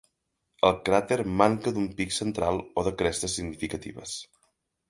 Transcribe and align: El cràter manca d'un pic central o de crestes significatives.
El 0.69 0.79
cràter 0.87 1.17
manca 1.41 1.75
d'un 1.75 1.87
pic 2.01 2.17
central 2.17 2.59
o 2.83 2.87
de 2.91 2.97
crestes 3.03 3.39
significatives. 3.41 4.19